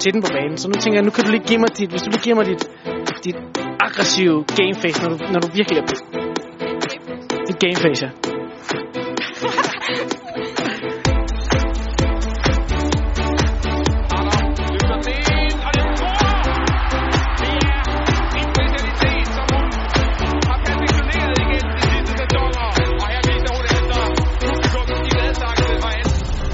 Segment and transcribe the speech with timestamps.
[0.00, 0.56] til den på banen.
[0.56, 2.36] Så nu tænker jeg, nu kan du lige give mig dit, hvis du lige giver
[2.36, 2.62] mig dit,
[3.24, 3.36] dit
[3.86, 5.94] aggressive gameface, når du, når du virkelig er på.
[7.48, 8.10] Dit gameface, ja.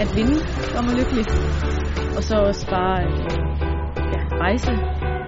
[0.00, 0.36] At vinde
[0.76, 1.75] er man lykkelig.
[2.16, 3.12] Og så også bare øh,
[4.14, 4.72] ja, rejse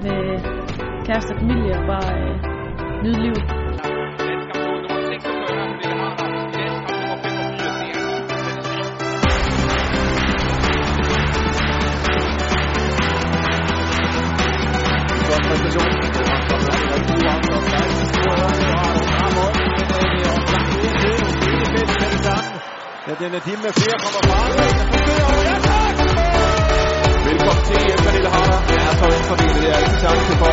[0.02, 0.20] med
[1.06, 2.36] kæreste og familie og bare øh,
[3.02, 3.44] nyde livet.
[23.08, 24.77] Ja, den er din med flere kommer frem.
[30.00, 30.47] Til